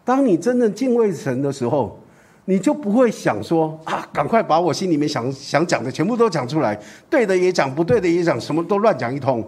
[0.05, 1.99] 当你真正敬畏神的时候，
[2.45, 6.77] 你就不会想说啊，赶快把我心里面想想讲的全部都讲出来，
[7.09, 9.47] 对的也讲，不对的也讲，什么都乱讲一通，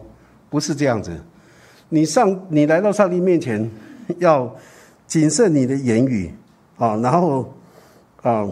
[0.50, 1.12] 不是这样子。
[1.90, 3.70] 你上，你来到上帝面前，
[4.20, 4.50] 要
[5.08, 6.34] 谨慎你的言语
[6.78, 7.54] 啊，然后
[8.22, 8.48] 啊，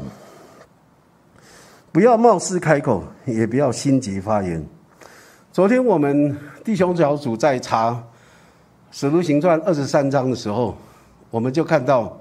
[1.93, 4.61] 不要冒失开口，也不要心急发言。
[5.53, 7.91] 昨天我们弟兄小组在查
[8.91, 10.75] 《使徒行传》二十三章的时候，
[11.29, 12.19] 我们就看到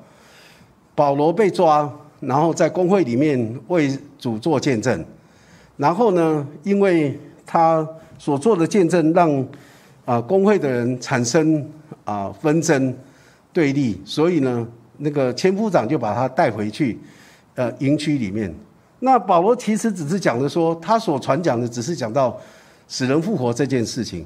[0.94, 1.92] 保罗被抓。
[2.22, 5.04] 然后在工会里面为主做见证，
[5.76, 9.44] 然后呢，因为他所做的见证让
[10.04, 11.68] 啊工会的人产生
[12.04, 12.94] 啊纷争，
[13.52, 14.64] 对立，所以呢，
[14.98, 16.96] 那个千夫长就把他带回去，
[17.56, 18.54] 呃，营区里面。
[19.00, 22.38] 那保罗其实只是讲的说，他所传讲的只是讲到
[22.86, 24.24] 死人复活这件事情。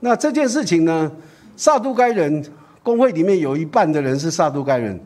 [0.00, 1.10] 那这件事情呢，
[1.56, 2.44] 撒都该人
[2.82, 4.98] 工会里面有一半的人是撒都该人，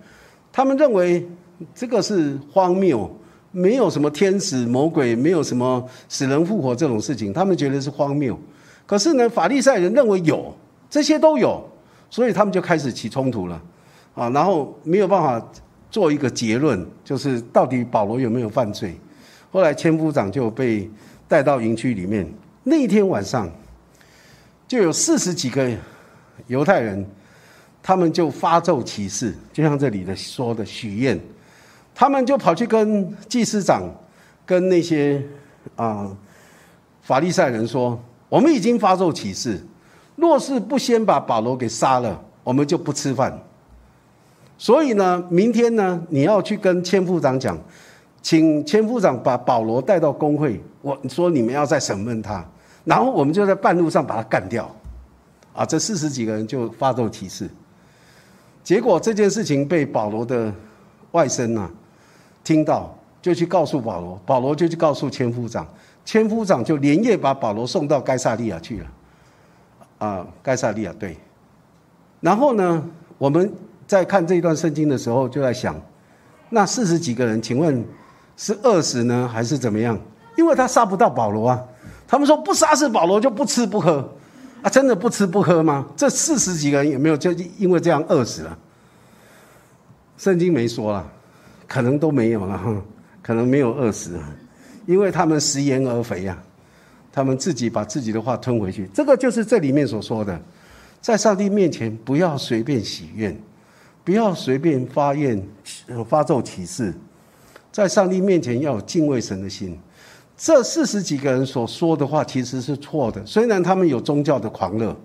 [0.50, 1.28] 他们认为
[1.74, 3.10] 这个是荒谬，
[3.50, 8.38] 没有什么天使魔鬼，没有什么死人复活这种事情，他们觉得是荒谬。
[8.86, 10.54] 可是呢，法利赛人认为有，
[10.90, 11.62] 这些都有，
[12.10, 13.62] 所以他们就开始起冲突了，
[14.14, 15.44] 啊，然后没有办法。
[15.92, 18.98] 做一个结论，就是到底保罗有没有犯罪？
[19.50, 20.90] 后来千夫长就被
[21.28, 22.26] 带到营区里面。
[22.64, 23.46] 那一天晚上，
[24.66, 25.70] 就有四十几个
[26.46, 27.06] 犹太人，
[27.82, 31.20] 他们就发咒起誓，就像这里的说的许愿，
[31.94, 33.82] 他们就跑去跟祭司长、
[34.46, 35.22] 跟那些
[35.76, 36.10] 啊
[37.02, 39.60] 法利赛人说：“我们已经发咒起誓，
[40.16, 43.38] 若是不先把保罗给杀了，我们就不吃饭。”
[44.58, 47.58] 所以呢，明天呢，你要去跟千夫长讲，
[48.22, 50.62] 请千夫长把保罗带到工会。
[50.80, 52.44] 我说你们要再审问他，
[52.84, 54.70] 然后我们就在半路上把他干掉。
[55.52, 57.50] 啊，这四十几个人就发咒起事。
[58.64, 60.52] 结果这件事情被保罗的
[61.10, 61.70] 外甥啊
[62.44, 65.66] 听到，就去告诉保罗，保罗就去告诉千夫长，
[66.04, 68.86] 千夫长就连夜把保罗送到该萨利亚去了。
[69.98, 71.16] 啊，该萨利亚对。
[72.20, 72.82] 然后呢，
[73.18, 73.52] 我们。
[73.84, 75.78] 在看这一段圣经的时候，就在想，
[76.48, 77.84] 那四十几个人，请问
[78.38, 79.98] 是饿死呢，还是怎么样？
[80.38, 81.62] 因为他杀不到保罗啊。
[82.08, 84.08] 他们说不杀死保罗就不吃不喝
[84.62, 85.84] 啊，真的不吃不喝吗？
[85.94, 88.56] 这四十几个人有没有就因为这样饿死了？
[90.16, 91.06] 圣经没说啊，
[91.72, 92.82] 可能都没有了哈，
[93.22, 94.20] 可能没有饿死，
[94.84, 96.36] 因为他们食言而肥呀，
[97.10, 98.86] 他们自己把自己的话吞回去。
[98.92, 100.38] 这个就是这里面所说的，
[101.00, 103.34] 在上帝面前不要随便许愿。
[104.04, 105.40] 不要随便发愿、
[106.08, 106.92] 发咒起誓，
[107.70, 109.78] 在上帝面前要有敬畏神的心。
[110.36, 114.96] 这四十几个人所说的话其实是错的，虽然他们有宗教的狂热，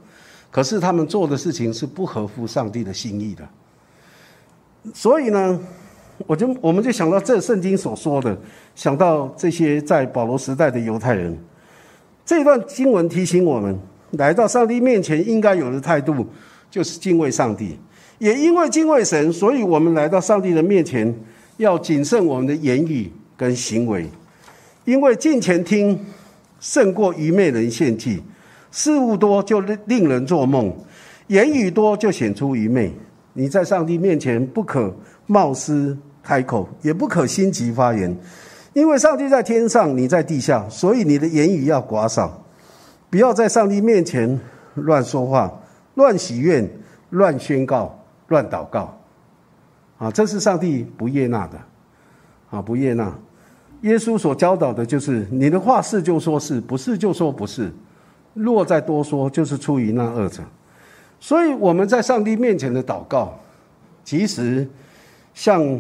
[0.49, 3.47] 可是他们做的事情是不合乎上帝的心意的。
[4.95, 5.59] 所以呢，
[6.25, 8.35] 我就我们就想到这圣经所说的，
[8.73, 11.37] 想到这些在保罗时代的犹太人，
[12.25, 13.77] 这段经文提醒我们，
[14.11, 16.25] 来到上帝面前应该有的态度
[16.71, 17.77] 就是敬畏上帝。
[18.17, 21.13] 也因为敬畏神，所以我们来到上帝的面前，
[21.57, 24.07] 要谨慎我们的言语跟行为。
[24.85, 25.99] 因为近前听
[26.59, 28.19] 胜过愚昧人献祭，
[28.71, 30.75] 事物多就令令人做梦，
[31.27, 32.91] 言语多就显出愚昧。
[33.33, 34.91] 你在上帝面前不可
[35.27, 35.95] 冒失
[36.27, 38.13] 开口，也不可心急发言，
[38.73, 42.43] 因为上帝在天上，你在地下，所以你的言语要寡少，
[43.09, 44.37] 不要在上帝面前
[44.75, 45.49] 乱说话、
[45.95, 46.69] 乱许愿、
[47.11, 47.93] 乱宣告。
[48.29, 48.93] 乱祷告，
[49.97, 51.57] 啊，这是上帝不悦纳的，
[52.49, 53.09] 啊，不悦纳。
[53.83, 57.71] 耶稣所教导的就是：你的话是就说是，不是就说不是。
[58.33, 60.43] 若再多说，就是出于那二者。
[61.21, 63.33] 所以我们在上帝面前的祷告，
[64.03, 64.67] 其实
[65.33, 65.79] 像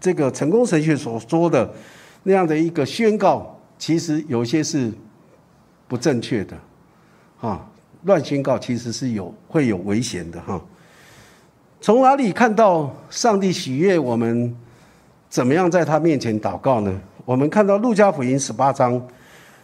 [0.00, 1.70] 这个成功神学所说的
[2.22, 4.90] 那样的一个宣告，其实有些是
[5.86, 6.56] 不正确的，
[7.40, 7.64] 啊，
[8.04, 10.60] 乱宣告其实是有会有危险的，哈。
[11.80, 14.56] 从哪里看到上帝喜悦我们？
[15.30, 17.00] 怎么样在他面前祷告呢？
[17.24, 19.00] 我们看到路加福音十八章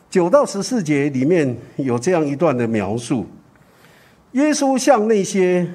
[0.09, 3.27] 九到十四节里面有这样一段的描述：
[4.31, 5.69] 耶稣向那些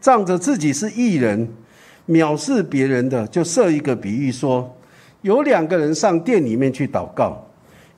[0.00, 1.46] 仗着自己是异人、
[2.10, 4.76] 藐视别人的，就设一个比喻说：
[5.22, 7.40] 有两个人上殿里面去祷告，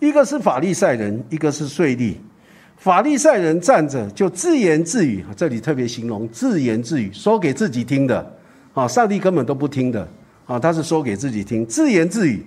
[0.00, 2.14] 一个是法利赛人，一个是税吏。
[2.76, 8.34] 法利赛人站着就自言自语，这里特别形容自言自语，说给自己听的，
[8.74, 10.06] 啊，上帝根本都不听的，
[10.46, 12.44] 啊，他是说给自己听，自言自语，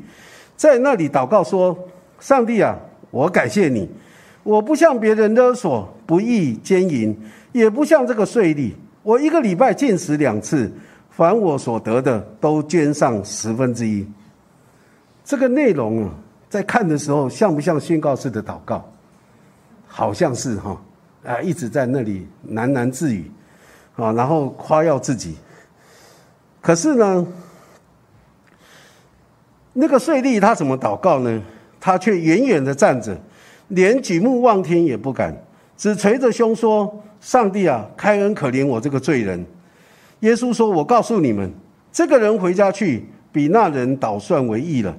[0.55, 1.75] 在那里祷告说
[2.19, 2.77] ：“上帝啊，
[3.11, 3.89] 我感谢你，
[4.43, 7.17] 我不向别人勒索、不义奸淫，
[7.53, 8.71] 也不像这个税吏，
[9.03, 10.69] 我一个礼拜进食两次，
[11.15, 14.05] 凡我所得的都捐上十分之一。”
[15.23, 16.11] 这个内容啊，
[16.49, 18.87] 在看的时候像不像宣告式的祷告？
[19.87, 20.81] 好像是哈，
[21.23, 23.31] 啊，一直在那里喃喃自语，
[23.95, 25.37] 啊，然后夸耀自己。
[26.61, 27.25] 可是呢，
[29.71, 31.41] 那个税吏他怎么祷告呢？
[31.79, 33.17] 他却远远的站着，
[33.69, 35.33] 连举目望天也不敢，
[35.77, 39.45] 只捶着胸说：“上帝啊，开恩可怜我这个罪人。”
[40.25, 41.51] 耶稣说：“我告诉你们，
[41.91, 44.95] 这个人回家去，比那人倒算为义了，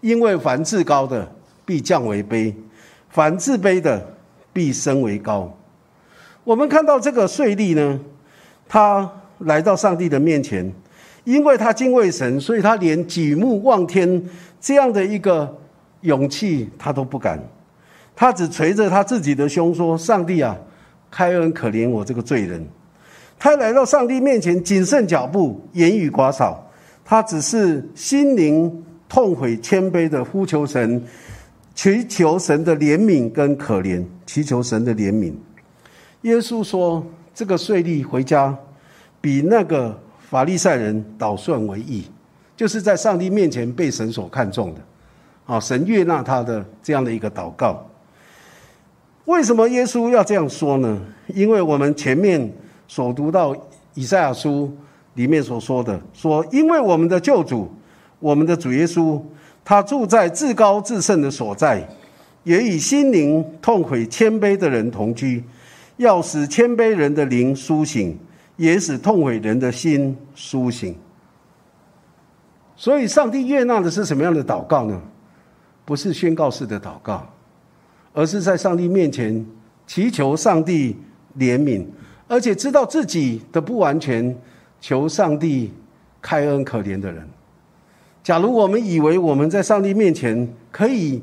[0.00, 1.30] 因为凡自高的
[1.64, 2.54] 必降为卑，
[3.08, 4.14] 凡自卑的。”
[4.50, 5.56] 必升为高。
[6.42, 8.00] 我们看到这个税吏呢，
[8.68, 9.08] 他
[9.40, 10.68] 来到上帝的面前，
[11.22, 14.20] 因为他敬畏神，所以他连举目望天
[14.60, 15.56] 这样的一个
[16.00, 17.38] 勇气他都不敢，
[18.16, 20.58] 他只捶着他自己的胸说：“上帝啊，
[21.08, 22.66] 开恩可怜我这个罪人。”
[23.38, 26.60] 他来到上帝面前，谨慎脚步，言语寡少，
[27.04, 31.00] 他只是心灵痛悔、谦卑的呼求神，
[31.72, 35.32] 祈求神的怜悯跟可怜，祈求神的怜悯。
[36.22, 38.52] 耶稣说：“这个税吏回家，
[39.20, 42.04] 比那个法利赛人倒算为义，
[42.56, 44.80] 就是在上帝面前被神所看重的。
[45.46, 47.86] 啊，神悦纳他的这样的一个祷告。
[49.26, 51.00] 为什么耶稣要这样说呢？
[51.28, 52.52] 因为我们前面。”
[52.88, 53.54] 所读到
[53.94, 54.76] 以赛亚书
[55.14, 57.70] 里面所说的，说因为我们的救主，
[58.18, 59.20] 我们的主耶稣，
[59.64, 61.86] 他住在至高至圣的所在，
[62.44, 65.44] 也与心灵痛悔谦卑的人同居，
[65.98, 68.18] 要使谦卑人的灵苏醒，
[68.56, 70.96] 也使痛悔人的心苏醒。
[72.74, 75.00] 所以，上帝悦纳的是什么样的祷告呢？
[75.84, 77.28] 不是宣告式的祷告，
[78.12, 79.44] 而是在上帝面前
[79.86, 80.96] 祈求上帝
[81.38, 81.84] 怜悯。
[82.28, 84.36] 而且知道自己的不完全，
[84.80, 85.72] 求上帝
[86.20, 87.26] 开恩可怜的人。
[88.22, 91.22] 假如我们以为我们在上帝面前可以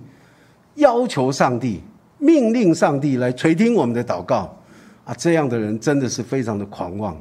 [0.76, 1.80] 要求上帝、
[2.18, 4.58] 命令上帝来垂听我们的祷告，
[5.04, 7.16] 啊，这样的人真的是非常的狂妄。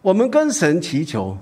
[0.00, 1.36] 我们跟神祈求，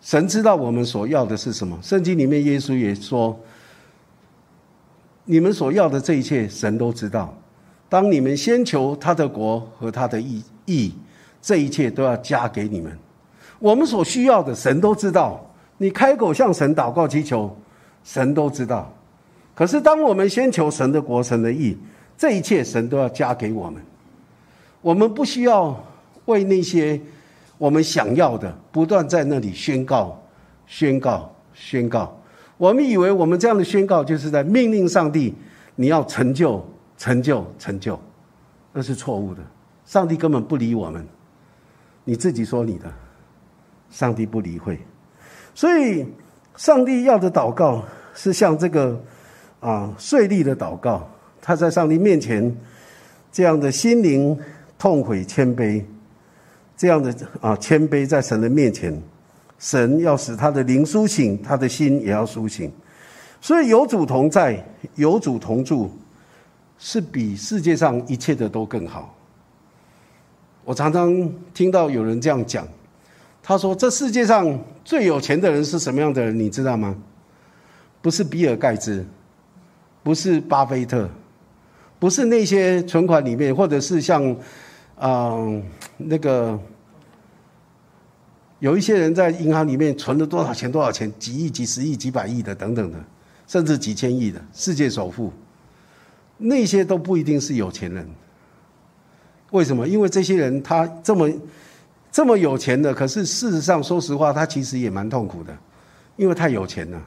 [0.00, 1.76] 神知道我们所要的是什么。
[1.82, 3.38] 圣经里面耶稣也说
[5.26, 7.36] ：“你们所要的这一切，神都知道。
[7.92, 10.94] 当你们先求他的国和他的义。”义，
[11.42, 12.90] 这一切都要加给你们。
[13.58, 15.44] 我们所需要的，神都知道。
[15.76, 17.54] 你开口向神祷告祈求，
[18.02, 18.90] 神都知道。
[19.54, 21.76] 可是，当我们先求神的国、神的义，
[22.16, 23.82] 这一切神都要加给我们。
[24.80, 25.78] 我们不需要
[26.24, 26.98] 为那些
[27.58, 30.18] 我们想要的，不断在那里宣告、
[30.66, 32.16] 宣告、宣告。
[32.56, 35.34] 我们以为我们这样的宣告，就是在命令上帝，
[35.74, 36.64] 你要成就、
[37.02, 37.98] 成就、成就，
[38.72, 39.42] 那是错误的。
[39.84, 41.04] 上帝根本不理我们，
[42.04, 42.88] 你自己说你的，
[43.90, 44.78] 上帝不理会，
[45.52, 46.06] 所以
[46.54, 47.82] 上帝要的祷告
[48.14, 49.02] 是像这个
[49.58, 51.04] 啊税利的祷告，
[51.40, 52.56] 他在上帝面前
[53.32, 54.38] 这样的心灵
[54.78, 55.84] 痛悔谦卑，
[56.76, 58.96] 这样的啊谦卑在神的面前，
[59.58, 62.70] 神要使他的灵苏醒，他的心也要苏醒，
[63.40, 65.90] 所以有主同在，有主同住，
[66.84, 69.14] 是比世界上一切的都更好。
[70.64, 72.66] 我常常听到有人这样讲，
[73.40, 76.36] 他说：“这世界上最有钱的人是什么样的人？
[76.36, 76.96] 你知道吗？
[78.00, 79.06] 不是比尔盖茨，
[80.02, 81.08] 不是巴菲特，
[82.00, 84.36] 不是那些存款里面，或者是像
[84.96, 85.38] 啊
[85.98, 86.58] 那个
[88.58, 92.98] 有一些人在银行里面存了多少钱、多少钱，几亿、几十亿、几百亿的等等的，
[93.46, 95.32] 甚至几千亿的世界首富，
[96.38, 98.08] 那些都不一定是有钱人。”
[99.52, 99.86] 为什么？
[99.86, 101.30] 因为这些人他这么
[102.10, 105.54] 这么有钱的，可是事实上，说实话，他其实也蛮痛苦的，
[106.16, 107.02] 因为太有钱了，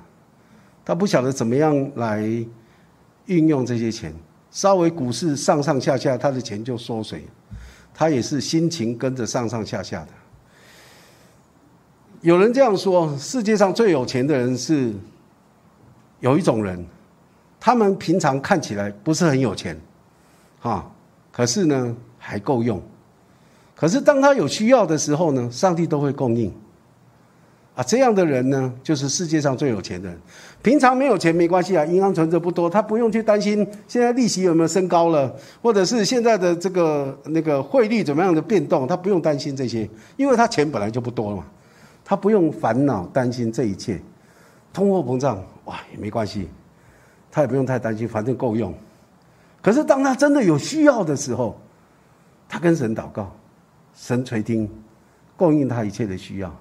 [0.84, 2.24] 他不晓得怎么样来
[3.26, 4.14] 运用这些钱。
[4.52, 7.24] 稍微股市上上下下，他的钱就缩水，
[7.94, 10.10] 他也是心情跟着上上下下的。
[12.22, 14.94] 有人这样说：世界上最有钱的人是
[16.20, 16.86] 有一种人，
[17.66, 19.76] 他们平常看起来不是很有钱，
[20.62, 20.86] 啊，
[21.32, 21.98] 可是呢。
[22.28, 22.82] 还够用，
[23.76, 26.52] 可是当他有需要的时候呢，上帝都会供应。
[27.76, 30.20] 啊，这样的人呢，就是世界上最有钱的人。
[30.64, 33.58] 平常没有钱没关系啊，银行存折不多，他不用去担心
[33.88, 39.88] 现在利息有没有升高了，或者是现在的这个那个汇率怎么样的变动，他不用担心这些，
[40.18, 41.46] 因为他钱本来就不多嘛，
[42.04, 44.02] 他不用烦恼担心这一切。
[44.74, 46.50] 通货膨胀哇也没关系，
[47.36, 48.74] 他也不用太担心，反正够用。
[49.62, 51.60] 可是当他真的有需要的时候，
[52.48, 53.30] 他跟神祷告，
[53.94, 54.70] 神垂听，
[55.36, 56.56] 供应他一切的需要。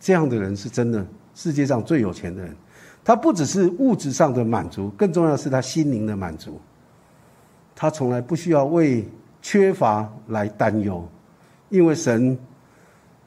[0.00, 2.56] 这样的人是真的世界上最有钱的人。
[3.04, 6.58] 他不只是物质上的满足，更重要的是他心灵的满足。
[7.74, 9.06] 他从来不需要为
[9.42, 11.06] 缺乏来担忧，
[11.68, 12.38] 因为神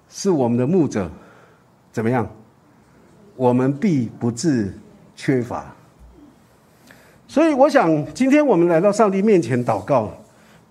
[0.10, 1.08] 是我们的牧者。
[1.92, 2.28] 怎么样？
[3.36, 4.74] 我们必不致
[5.16, 5.72] 缺乏。
[7.30, 10.12] 所以，我想今天我们来到上帝面前祷告。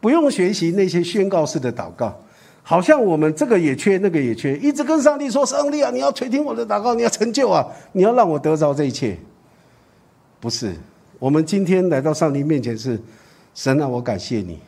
[0.01, 2.17] 不用学习那些宣告式的祷告，
[2.63, 9.19] 好像我们这个也缺，那个也缺，一直跟上帝说：“上帝啊，你要垂听我的祷告，你要成就啊，你要让我得着这一切。”
[10.39, 10.73] 不是，
[11.19, 13.01] 我们今天来到上帝面前是
[13.57, 14.61] 神啊，我感谢你，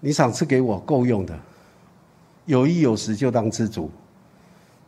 [0.00, 1.34] 你赏赐给我够用的，
[2.44, 3.90] 有衣有食就当知足。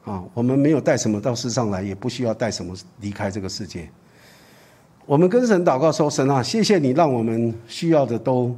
[0.05, 3.88] 啊，我们没有带什么到世上来，也不需要带什么离开这个世界。
[5.07, 8.55] 我们跟神祷告说：“神啊，谢谢你让我们需要的都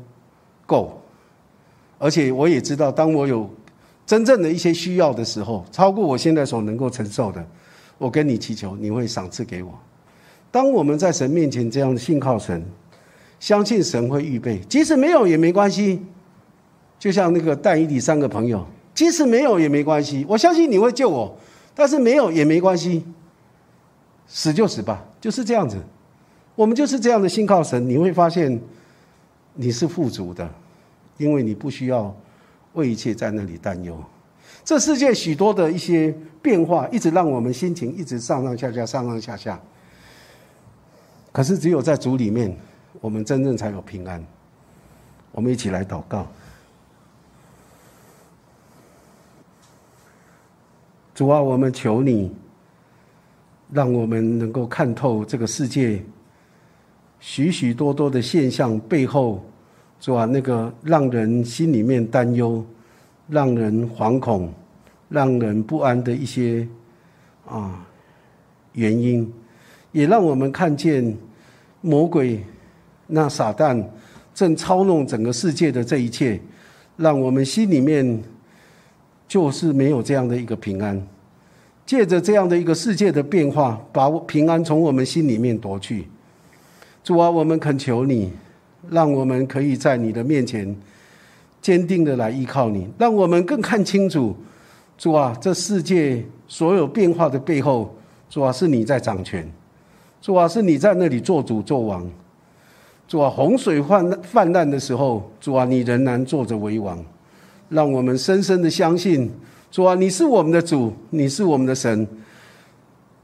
[0.65, 1.01] 够，
[1.99, 3.49] 而且我也知道，当我有
[4.07, 7.45] 真正的一些需要的时候，超过我现在所能够承受的，
[7.99, 9.73] 我跟你祈求，你会赏赐给我。
[10.51, 12.65] 当我们在神面前这样信靠神，
[13.41, 16.01] 相信神会预备，即使没有也没关系。
[16.99, 18.67] 就像那个但以理三个朋友。”
[18.97, 21.37] 即使没有也没关系，我相信你会救我。
[21.75, 23.05] 但是没有也没关系，
[24.27, 25.77] 死就死吧，就是这样子。
[26.57, 28.61] 我们就是这样的信靠神，你会发现
[29.55, 30.51] 你是富足的，
[31.19, 32.13] 因为你不需要
[32.73, 34.03] 为一切在那里担忧。
[34.65, 39.61] 这世界许多的一些变化，一直让我们心情一直上上下下，上上下下。
[41.31, 42.57] 可是只有在主里面，
[43.01, 44.25] 我们真正才有平安。
[45.33, 46.27] 我们一起来祷告。
[51.15, 52.35] 主啊，我们求你，
[53.71, 56.03] 让我们能够看透这个世界
[57.21, 59.45] 许许多多的现象背后，
[60.01, 62.65] 主啊，那个让人心里面担忧、
[63.29, 64.53] 让人惶恐、
[65.09, 66.67] 让人不安的一些
[67.47, 67.87] 啊
[68.73, 69.33] 原因，
[69.93, 71.17] 也让我们看见
[71.81, 72.45] 魔鬼
[73.07, 73.85] 那撒旦
[74.35, 76.41] 正操弄整个世界的这一切，
[76.97, 78.23] 让我们心里面。
[79.29, 81.05] 就是没有这样的一个平安，
[81.85, 86.07] 借着这样的一个世界的变化，把平安从我们心里面夺去。
[87.07, 88.33] 主啊，我们恳求你，
[88.91, 90.77] 让我们可以在你的面前
[91.63, 94.35] 坚定的来依靠你，让我们更看清楚，
[94.99, 97.95] 主啊，这世界所有变化的背后，
[98.29, 99.49] 主啊，是你在掌权，
[100.21, 102.05] 主啊，是你在那里做主做王，
[103.07, 106.99] 主啊，洪水泛泛滥的时候，主啊，你仍然坐着为王。
[107.69, 109.31] 让我们深深的相信，
[109.71, 112.05] 主啊，你是我们的主，你是我们的神，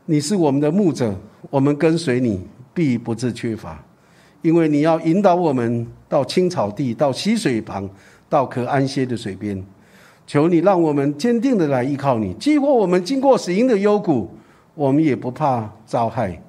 [0.06, 1.12] 你是我们的牧者，
[1.50, 2.46] 我们跟随你。
[2.74, 3.82] 必不致缺乏，
[4.40, 7.88] 因为你要引导我们到青草地，到溪水旁，
[8.28, 9.62] 到可安歇的水边。
[10.26, 14.30] 求你让我们坚定的来依靠你，即或我们经过死荫的幽谷，
[14.74, 16.40] 我们也不怕遭害，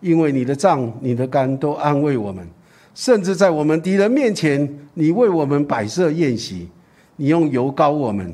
[0.00, 2.46] 因为你的杖、你的肝都安慰我们，
[2.94, 6.68] 甚至在我们敌人面前，你为我们摆设宴席。
[7.16, 8.32] 你用油膏我们，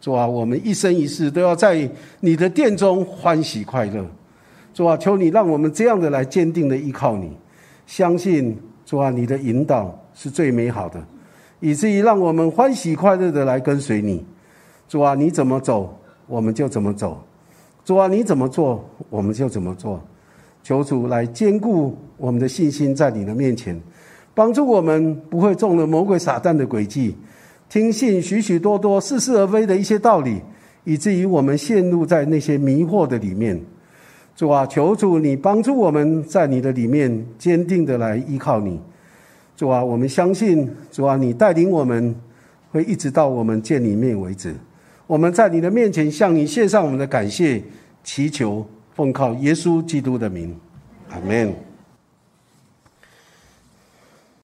[0.00, 1.88] 主啊，我们一生一世都要在
[2.20, 4.06] 你的殿中欢喜快乐。
[4.78, 7.36] 主啊，求你让我们这样的来坚定的依靠你，
[7.84, 8.56] 相信
[8.86, 11.04] 主啊，你的引导是最美好的，
[11.58, 14.24] 以至于让我们欢喜快乐的来跟随你。
[14.88, 15.98] 主啊，你怎么走，
[16.28, 17.20] 我们就怎么走；
[17.84, 20.00] 主啊，你怎么做，我们就怎么做。
[20.62, 23.76] 求主来兼顾我们的信心，在你的面前，
[24.32, 27.16] 帮助我们不会中了魔鬼撒旦的诡计。
[27.68, 30.40] 听信许许多多似是而非的一些道理，
[30.84, 33.60] 以至于我们陷入在那些迷惑的里面。
[34.38, 38.78] 主啊，求主你帮助我们在你的里面坚定的来依靠你。
[39.56, 42.14] 主啊，我们相信主啊，你带领我们
[42.70, 44.54] 会一直到我们见你面为止。
[45.08, 47.60] 我们在你的面前向你献上我们的感谢，
[48.04, 48.64] 祈求
[48.94, 50.56] 奉靠耶稣基督的名，
[51.10, 51.52] 阿门。